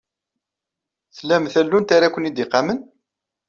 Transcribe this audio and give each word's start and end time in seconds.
Tlam 1.17 1.43
tallunt 1.53 1.89
ara 1.95 2.13
ken-id-iqamen? 2.13 2.79